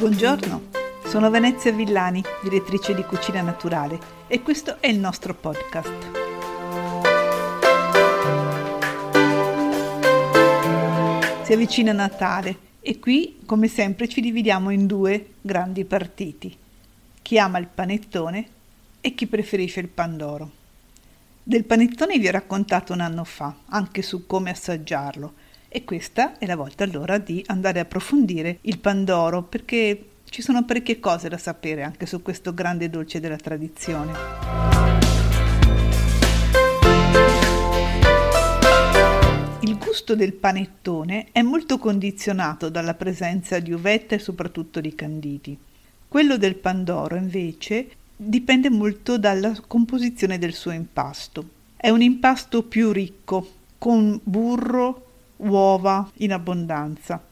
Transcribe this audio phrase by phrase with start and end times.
[0.00, 0.68] Buongiorno,
[1.04, 3.98] sono Venezia Villani, direttrice di Cucina Naturale
[4.28, 5.92] e questo è il nostro podcast.
[11.42, 16.56] Si avvicina Natale e qui, come sempre, ci dividiamo in due grandi partiti.
[17.20, 18.48] Chi ama il panettone
[19.02, 20.50] e chi preferisce il pandoro.
[21.42, 25.34] Del panettone vi ho raccontato un anno fa, anche su come assaggiarlo,
[25.72, 30.64] e questa è la volta allora di andare a approfondire il pandoro perché ci sono
[30.64, 34.12] parecchie cose da sapere anche su questo grande dolce della tradizione.
[39.60, 45.56] Il gusto del panettone è molto condizionato dalla presenza di uvetta e soprattutto di canditi.
[46.08, 51.48] Quello del pandoro invece dipende molto dalla composizione del suo impasto.
[51.76, 53.48] È un impasto più ricco,
[53.78, 55.09] con burro,
[55.40, 57.22] uova in abbondanza.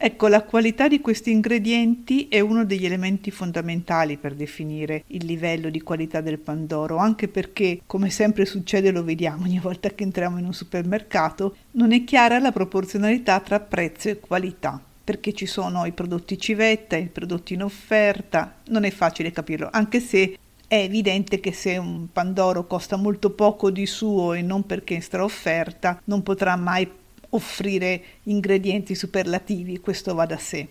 [0.00, 5.70] Ecco, la qualità di questi ingredienti è uno degli elementi fondamentali per definire il livello
[5.70, 10.38] di qualità del Pandoro, anche perché, come sempre succede, lo vediamo ogni volta che entriamo
[10.38, 15.86] in un supermercato, non è chiara la proporzionalità tra prezzo e qualità perché ci sono
[15.86, 20.36] i prodotti civetta, i prodotti in offerta, non è facile capirlo, anche se
[20.68, 25.00] è evidente che se un Pandoro costa molto poco di suo e non perché è
[25.00, 26.86] straofferta, non potrà mai
[27.30, 30.66] offrire ingredienti superlativi, questo va da sé.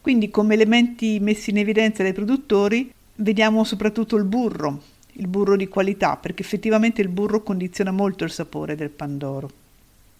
[0.00, 5.68] Quindi come elementi messi in evidenza dai produttori vediamo soprattutto il burro, il burro di
[5.68, 9.50] qualità, perché effettivamente il burro condiziona molto il sapore del pandoro.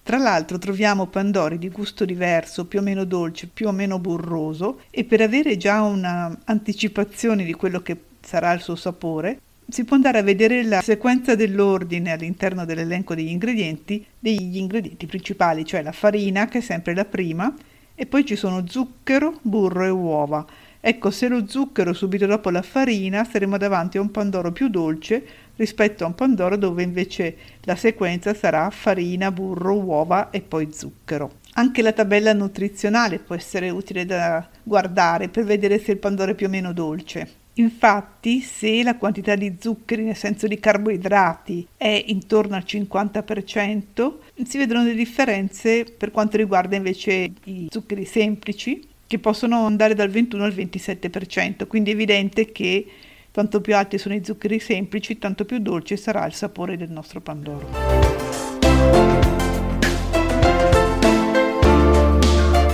[0.02, 4.80] Tra l'altro troviamo pandori di gusto diverso, più o meno dolce, più o meno burroso
[4.90, 9.40] e per avere già un'anticipazione di quello che sarà il suo sapore,
[9.70, 15.64] si può andare a vedere la sequenza dell'ordine all'interno dell'elenco degli ingredienti, degli ingredienti principali,
[15.64, 17.54] cioè la farina, che è sempre la prima,
[17.94, 20.46] e poi ci sono zucchero, burro e uova.
[20.80, 25.22] Ecco, se lo zucchero subito dopo la farina, saremo davanti a un pandoro più dolce
[25.56, 31.32] rispetto a un pandoro dove invece la sequenza sarà farina, burro, uova e poi zucchero.
[31.54, 36.34] Anche la tabella nutrizionale può essere utile da guardare per vedere se il pandoro è
[36.34, 37.39] più o meno dolce.
[37.60, 44.56] Infatti, se la quantità di zuccheri, nel senso di carboidrati, è intorno al 50%, si
[44.56, 50.44] vedono delle differenze per quanto riguarda invece i zuccheri semplici, che possono andare dal 21
[50.44, 52.86] al 27%, quindi è evidente che
[53.30, 57.20] tanto più alti sono i zuccheri semplici, tanto più dolce sarà il sapore del nostro
[57.20, 57.68] pandoro.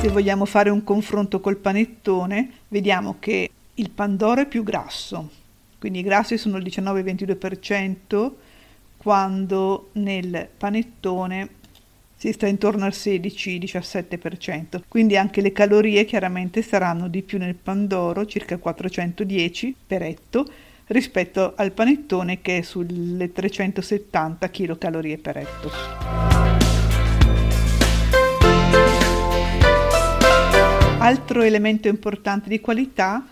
[0.00, 5.28] Se vogliamo fare un confronto col panettone, vediamo che il pandoro è più grasso,
[5.78, 8.32] quindi i grassi sono il 19-22%,
[8.96, 11.48] quando nel panettone
[12.16, 14.80] si sta intorno al 16-17%.
[14.88, 20.46] Quindi anche le calorie chiaramente saranno di più nel pandoro, circa 410 per etto,
[20.86, 25.70] rispetto al panettone che è sulle 370 kcal per etto.
[30.98, 33.24] Altro elemento importante di qualità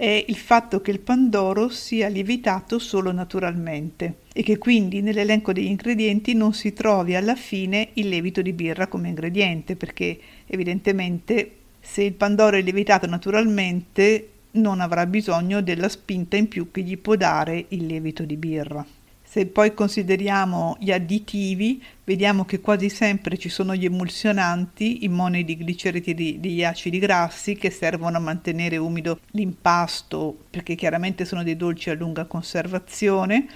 [0.00, 5.66] è il fatto che il pandoro sia lievitato solo naturalmente e che quindi nell'elenco degli
[5.66, 12.02] ingredienti non si trovi alla fine il lievito di birra come ingrediente, perché evidentemente se
[12.02, 17.14] il pandoro è lievitato naturalmente non avrà bisogno della spinta in più che gli può
[17.14, 18.99] dare il lievito di birra.
[19.30, 25.56] Se poi consideriamo gli additivi, vediamo che quasi sempre ci sono gli emulsionanti, i monodi
[25.56, 31.90] gliceriti degli acidi grassi che servono a mantenere umido l'impasto perché chiaramente sono dei dolci
[31.90, 33.46] a lunga conservazione.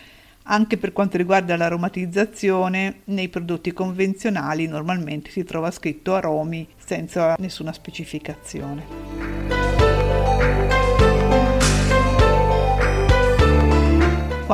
[0.45, 7.73] Anche per quanto riguarda l'aromatizzazione, nei prodotti convenzionali normalmente si trova scritto aromi senza nessuna
[7.73, 9.24] specificazione.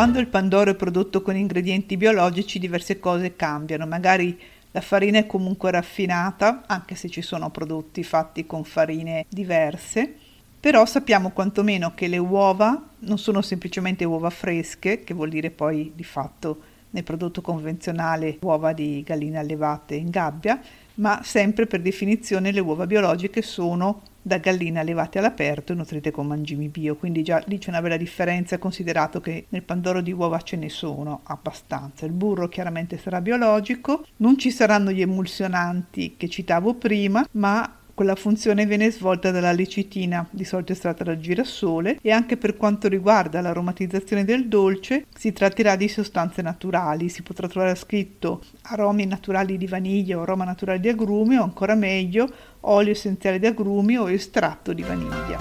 [0.00, 4.34] Quando il pandoro è prodotto con ingredienti biologici diverse cose cambiano, magari
[4.70, 10.10] la farina è comunque raffinata, anche se ci sono prodotti fatti con farine diverse,
[10.58, 15.92] però sappiamo quantomeno che le uova non sono semplicemente uova fresche, che vuol dire poi
[15.94, 16.60] di fatto
[16.92, 20.58] nel prodotto convenzionale uova di galline allevate in gabbia,
[20.94, 26.26] ma sempre per definizione le uova biologiche sono da galline allevate all'aperto e nutrite con
[26.26, 30.40] mangimi bio, quindi già lì c'è una bella differenza considerato che nel pandoro di uova
[30.40, 32.06] ce ne sono abbastanza.
[32.06, 38.16] Il burro chiaramente sarà biologico, non ci saranno gli emulsionanti che citavo prima, ma quella
[38.16, 43.42] funzione viene svolta dalla lecitina, di solito estratta dal girasole, e anche per quanto riguarda
[43.42, 47.10] l'aromatizzazione del dolce si tratterà di sostanze naturali.
[47.10, 51.74] Si potrà trovare scritto aromi naturali di vaniglia o aroma naturale di agrumi o ancora
[51.74, 52.26] meglio
[52.60, 55.38] olio essenziale di agrumi o estratto di vaniglia.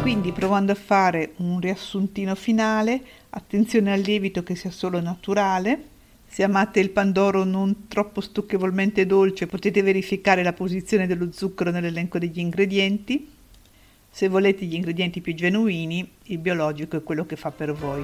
[0.00, 3.00] Quindi provando a fare un riassuntino finale,
[3.30, 5.90] attenzione al lievito che sia solo naturale,
[6.32, 12.18] se amate il pandoro non troppo stucchevolmente dolce, potete verificare la posizione dello zucchero nell'elenco
[12.18, 13.28] degli ingredienti.
[14.10, 18.02] Se volete gli ingredienti più genuini, il biologico è quello che fa per voi.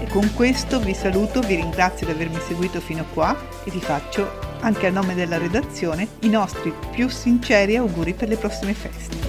[0.00, 3.78] E con questo vi saluto, vi ringrazio di avermi seguito fino a qua e vi
[3.78, 9.25] faccio, anche a nome della redazione, i nostri più sinceri auguri per le prossime feste.